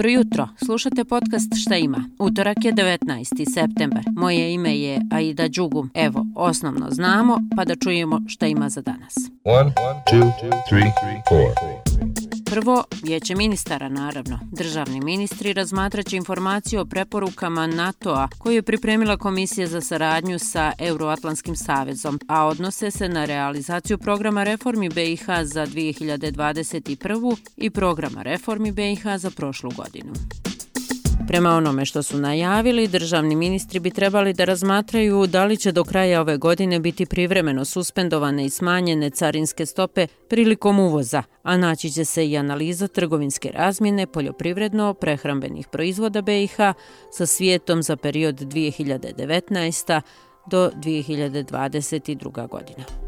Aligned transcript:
Dobro 0.00 0.10
jutro, 0.10 0.48
slušate 0.64 1.04
podcast 1.04 1.52
Šta 1.62 1.76
ima? 1.76 2.04
Utorak 2.18 2.64
je 2.64 2.72
19. 2.72 3.54
septembar. 3.54 4.02
Moje 4.16 4.54
ime 4.54 4.78
je 4.78 5.00
Aida 5.12 5.48
Đugum. 5.48 5.90
Evo, 5.94 6.26
osnovno 6.36 6.86
znamo, 6.90 7.38
pa 7.56 7.64
da 7.64 7.76
čujemo 7.76 8.20
šta 8.28 8.46
ima 8.46 8.68
za 8.68 8.80
danas. 8.80 9.14
1, 9.44 9.70
2, 10.12 10.32
3, 10.70 10.90
4. 11.30 11.79
Prvo, 12.50 12.84
vijeće 13.02 13.34
ministara, 13.34 13.88
naravno. 13.88 14.38
Državni 14.52 15.00
ministri 15.00 15.52
razmatraće 15.52 16.16
informaciju 16.16 16.80
o 16.80 16.84
preporukama 16.84 17.66
NATO-a 17.66 18.28
koju 18.38 18.54
je 18.54 18.62
pripremila 18.62 19.16
Komisija 19.16 19.66
za 19.66 19.80
saradnju 19.80 20.38
sa 20.38 20.72
Euroatlantskim 20.78 21.56
savezom, 21.56 22.20
a 22.28 22.46
odnose 22.46 22.90
se 22.90 23.08
na 23.08 23.24
realizaciju 23.24 23.98
programa 23.98 24.44
reformi 24.44 24.88
BiH 24.88 25.24
za 25.42 25.66
2021. 25.66 27.36
i 27.56 27.70
programa 27.70 28.22
reformi 28.22 28.72
BiH 28.72 29.02
za 29.16 29.30
prošlu 29.30 29.70
godinu. 29.76 30.12
Prema 31.30 31.50
onome 31.50 31.84
što 31.84 32.02
su 32.02 32.18
najavili, 32.18 32.88
državni 32.88 33.36
ministri 33.36 33.80
bi 33.80 33.90
trebali 33.90 34.32
da 34.32 34.44
razmatraju 34.44 35.26
da 35.26 35.44
li 35.44 35.56
će 35.56 35.72
do 35.72 35.84
kraja 35.84 36.20
ove 36.20 36.36
godine 36.36 36.80
biti 36.80 37.06
privremeno 37.06 37.64
suspendovane 37.64 38.44
i 38.44 38.50
smanjene 38.50 39.10
carinske 39.10 39.66
stope 39.66 40.06
prilikom 40.28 40.78
uvoza, 40.78 41.22
a 41.42 41.56
naći 41.56 41.90
će 41.90 42.04
se 42.04 42.26
i 42.26 42.36
analiza 42.36 42.88
trgovinske 42.88 43.50
razmjene 43.54 44.06
poljoprivredno 44.06 44.94
prehrambenih 44.94 45.68
proizvoda 45.68 46.22
BiH 46.22 46.56
sa 47.10 47.26
svijetom 47.26 47.82
za 47.82 47.96
period 47.96 48.40
2019. 48.40 50.00
do 50.50 50.70
2022. 50.82 52.48
godina 52.48 52.99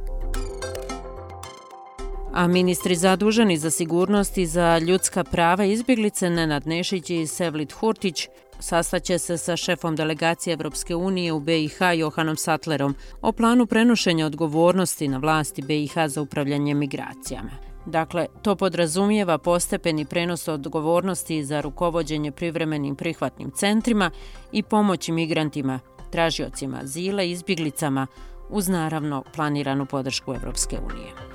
a 2.32 2.46
ministri 2.46 2.94
zaduženi 2.94 3.56
za 3.56 3.70
sigurnost 3.70 4.38
i 4.38 4.46
za 4.46 4.78
ljudska 4.78 5.24
prava 5.24 5.64
izbjeglice 5.64 6.30
Nenad 6.30 6.66
Nešić 6.66 7.10
i 7.10 7.26
Sevlit 7.26 7.72
Hurtić 7.72 8.28
sastaće 8.58 9.18
se 9.18 9.38
sa 9.38 9.56
šefom 9.56 9.96
delegacije 9.96 10.54
Evropske 10.54 10.94
unije 10.94 11.32
u 11.32 11.40
BiH 11.40 11.78
Johanom 11.96 12.36
Satlerom 12.36 12.94
o 13.22 13.32
planu 13.32 13.66
prenošenja 13.66 14.26
odgovornosti 14.26 15.08
na 15.08 15.18
vlasti 15.18 15.62
BiH 15.62 15.92
za 16.06 16.22
upravljanje 16.22 16.74
migracijama. 16.74 17.50
Dakle, 17.86 18.26
to 18.42 18.56
podrazumijeva 18.56 19.38
postepeni 19.38 20.04
prenos 20.04 20.48
odgovornosti 20.48 21.44
za 21.44 21.60
rukovodđenje 21.60 22.32
privremenim 22.32 22.96
prihvatnim 22.96 23.50
centrima 23.50 24.10
i 24.52 24.62
pomoći 24.62 25.12
migrantima, 25.12 25.80
tražiocima 26.10 26.78
azila 26.82 27.22
i 27.22 27.30
izbjeglicama 27.30 28.06
uz 28.48 28.68
naravno 28.68 29.24
planiranu 29.34 29.86
podršku 29.86 30.34
Evropske 30.34 30.78
unije. 30.78 31.32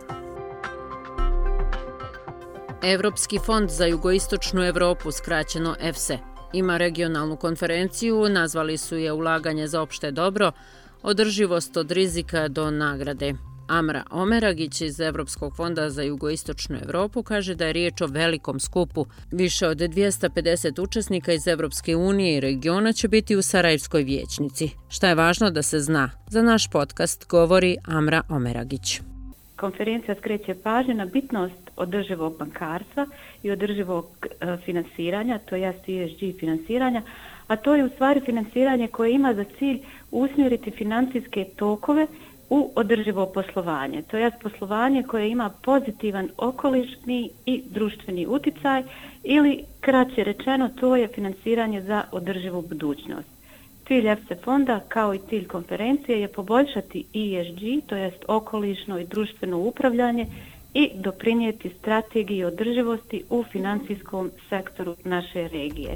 Evropski 2.87 3.39
fond 3.39 3.69
za 3.69 3.85
jugoistočnu 3.85 4.63
Evropu, 4.63 5.11
skraćeno 5.11 5.75
EFSE, 5.79 6.17
ima 6.53 6.77
regionalnu 6.77 7.35
konferenciju, 7.35 8.29
nazvali 8.29 8.77
su 8.77 8.97
je 8.97 9.13
ulaganje 9.13 9.67
za 9.67 9.81
opšte 9.81 10.11
dobro, 10.11 10.51
održivost 11.03 11.77
od 11.77 11.91
rizika 11.91 12.47
do 12.47 12.71
nagrade. 12.71 13.33
Amra 13.67 14.03
Omeragić 14.11 14.81
iz 14.81 14.99
Evropskog 14.99 15.55
fonda 15.55 15.89
za 15.89 16.01
jugoistočnu 16.01 16.77
Evropu 16.83 17.23
kaže 17.23 17.55
da 17.55 17.65
je 17.65 17.73
riječ 17.73 18.01
o 18.01 18.07
velikom 18.07 18.59
skupu. 18.59 19.05
Više 19.31 19.67
od 19.67 19.77
250 19.77 20.81
učesnika 20.81 21.33
iz 21.33 21.47
Evropske 21.47 21.95
unije 21.95 22.37
i 22.37 22.39
regiona 22.39 22.93
će 22.93 23.07
biti 23.07 23.35
u 23.35 23.41
Sarajevskoj 23.41 24.03
vječnici. 24.03 24.69
Šta 24.89 25.07
je 25.07 25.15
važno 25.15 25.51
da 25.51 25.61
se 25.61 25.79
zna? 25.79 26.11
Za 26.29 26.41
naš 26.41 26.69
podcast 26.71 27.27
govori 27.27 27.77
Amra 27.85 28.21
Omeragić. 28.29 29.01
Konferencija 29.57 30.15
skreće 30.15 30.55
pažnje 30.55 30.93
na 30.93 31.05
bitnost 31.05 31.71
održivog 31.75 32.37
bankarstva 32.39 33.05
i 33.43 33.51
održivog 33.51 34.05
e, 34.41 34.57
finansiranja, 34.57 35.37
to 35.39 35.55
je 35.55 35.69
ESG 35.69 36.39
finansiranja, 36.39 37.01
a 37.47 37.55
to 37.55 37.75
je 37.75 37.83
u 37.83 37.89
stvari 37.89 38.21
finansiranje 38.21 38.87
koje 38.87 39.11
ima 39.11 39.33
za 39.33 39.45
cilj 39.59 39.79
usmjeriti 40.11 40.71
financijske 40.71 41.45
tokove 41.55 42.07
u 42.49 42.71
održivo 42.75 43.25
poslovanje. 43.25 44.01
To 44.01 44.17
je 44.17 44.31
poslovanje 44.41 45.03
koje 45.03 45.29
ima 45.29 45.49
pozitivan 45.63 46.29
okolišni 46.37 47.29
i 47.45 47.63
društveni 47.69 48.27
uticaj 48.27 48.83
ili 49.23 49.63
kraće 49.79 50.23
rečeno 50.23 50.69
to 50.69 50.95
je 50.95 51.07
finansiranje 51.07 51.81
za 51.81 52.03
održivu 52.11 52.61
budućnost. 52.61 53.36
Cilj 53.87 54.07
EPSE 54.07 54.35
fonda 54.35 54.79
kao 54.87 55.13
i 55.13 55.19
cilj 55.19 55.47
konferencije 55.47 56.21
je 56.21 56.27
poboljšati 56.27 56.99
ESG, 56.99 57.87
to 57.87 57.95
jest 57.95 58.25
okolišno 58.27 58.99
i 58.99 59.05
društveno 59.05 59.57
upravljanje 59.59 60.25
i 60.73 60.89
doprinijeti 60.95 61.69
strategiji 61.69 62.43
održivosti 62.43 63.23
u 63.29 63.43
financijskom 63.43 64.31
sektoru 64.49 64.95
naše 65.03 65.47
regije. 65.47 65.95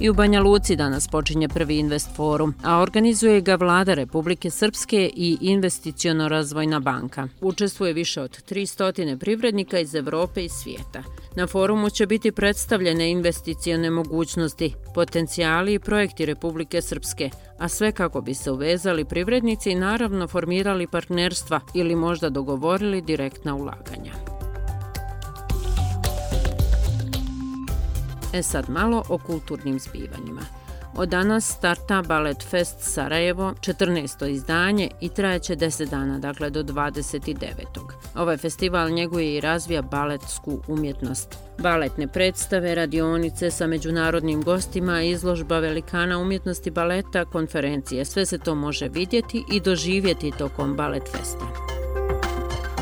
I 0.00 0.10
u 0.10 0.14
Banja 0.14 0.40
Luci 0.40 0.76
danas 0.76 1.08
počinje 1.08 1.48
prvi 1.48 1.78
Invest 1.78 2.16
Forum, 2.16 2.54
a 2.62 2.78
organizuje 2.78 3.40
ga 3.40 3.54
vlada 3.54 3.94
Republike 3.94 4.50
Srpske 4.50 5.10
i 5.14 5.38
Investiciono 5.40 6.28
razvojna 6.28 6.80
banka. 6.80 7.28
Učestvuje 7.40 7.92
više 7.92 8.20
od 8.20 8.30
300 8.50 9.18
privrednika 9.18 9.78
iz 9.78 9.94
Evrope 9.94 10.44
i 10.44 10.48
svijeta. 10.48 11.02
Na 11.36 11.46
forumu 11.46 11.90
će 11.90 12.06
biti 12.06 12.32
predstavljene 12.32 13.10
investicijone 13.10 13.90
mogućnosti, 13.90 14.74
potencijali 14.94 15.74
i 15.74 15.78
projekti 15.78 16.26
Republike 16.26 16.82
Srpske, 16.82 17.30
a 17.58 17.68
sve 17.68 17.92
kako 17.92 18.20
bi 18.20 18.34
se 18.34 18.50
uvezali 18.50 19.04
privrednici 19.04 19.70
i 19.70 19.74
naravno 19.74 20.28
formirali 20.28 20.86
partnerstva 20.86 21.60
ili 21.74 21.96
možda 21.96 22.28
dogovorili 22.28 23.02
direktna 23.02 23.54
ulaganja. 23.54 24.29
E 28.32 28.42
sad 28.42 28.70
malo 28.70 29.02
o 29.08 29.18
kulturnim 29.18 29.78
zbivanjima. 29.78 30.40
Od 30.96 31.08
danas 31.08 31.56
starta 31.56 32.02
Ballet 32.02 32.42
Fest 32.42 32.76
Sarajevo, 32.80 33.54
14. 33.60 34.28
izdanje 34.28 34.90
i 35.00 35.08
trajeće 35.08 35.56
10 35.56 35.90
dana, 35.90 36.18
dakle 36.18 36.50
do 36.50 36.62
29. 36.62 37.44
Ovaj 38.14 38.36
festival 38.36 38.90
njeguje 38.90 39.36
i 39.36 39.40
razvija 39.40 39.82
baletsku 39.82 40.60
umjetnost. 40.68 41.38
Baletne 41.58 42.08
predstave, 42.08 42.74
radionice 42.74 43.50
sa 43.50 43.66
međunarodnim 43.66 44.42
gostima, 44.42 45.02
izložba 45.02 45.58
velikana 45.58 46.18
umjetnosti 46.18 46.70
baleta, 46.70 47.24
konferencije, 47.24 48.04
sve 48.04 48.26
se 48.26 48.38
to 48.38 48.54
može 48.54 48.88
vidjeti 48.88 49.44
i 49.52 49.60
doživjeti 49.60 50.32
tokom 50.38 50.76
Ballet 50.76 51.08
Festa. 51.12 51.46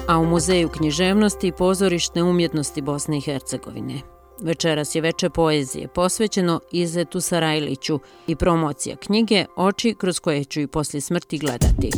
A 0.08 0.18
u 0.18 0.26
Muzeju 0.26 0.68
književnosti 0.68 1.48
i 1.48 1.52
pozorišne 1.52 2.22
umjetnosti 2.22 2.82
Bosne 2.82 3.18
i 3.18 3.20
Hercegovine 3.20 4.17
Večeras 4.42 4.94
je 4.94 5.00
veče 5.00 5.30
poezije 5.30 5.88
posvećeno 5.88 6.60
Izetu 6.72 7.20
Sarajliću 7.20 8.00
i 8.26 8.36
promocija 8.36 8.96
knjige 8.96 9.44
Oči 9.56 9.94
kroz 9.98 10.18
koje 10.18 10.44
ću 10.44 10.60
i 10.60 10.66
poslije 10.66 11.00
smrti 11.00 11.38
gledati. 11.38 11.90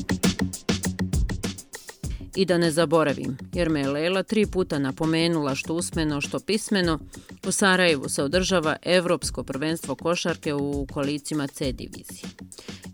I 2.36 2.44
da 2.44 2.58
ne 2.58 2.70
zaboravim, 2.70 3.38
jer 3.52 3.70
me 3.70 3.80
je 3.80 3.88
Lela 3.88 4.22
tri 4.22 4.46
puta 4.46 4.78
napomenula 4.78 5.54
što 5.54 5.74
usmeno, 5.74 6.20
što 6.20 6.40
pismeno, 6.40 6.98
u 7.46 7.52
Sarajevu 7.52 8.08
se 8.08 8.22
održava 8.22 8.76
Evropsko 8.82 9.42
prvenstvo 9.42 9.94
košarke 9.94 10.54
u 10.54 10.86
kolicima 10.92 11.46
C 11.46 11.72
divizije. 11.72 12.28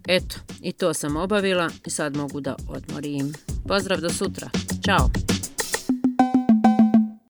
Eto, 0.08 0.36
i 0.62 0.72
to 0.72 0.94
sam 0.94 1.16
obavila 1.16 1.70
i 1.86 1.90
sad 1.90 2.16
mogu 2.16 2.40
da 2.40 2.56
odmorim. 2.68 3.32
Pozdrav 3.68 4.00
do 4.00 4.10
sutra. 4.10 4.50
Ćao! 4.84 5.35